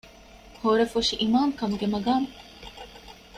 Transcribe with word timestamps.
ހޯރަފުށި 0.61 1.15
އިމާމުކަމުގެ 1.21 1.87
މަޤާމު 1.93 2.27